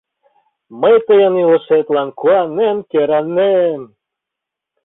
—Мый 0.81 0.95
тыйын 1.07 1.33
илышетлан 1.43 2.09
куанен 2.19 2.77
кӧранем... 2.91 3.81